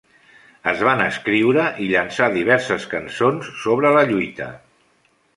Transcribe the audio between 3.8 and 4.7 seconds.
la lluita.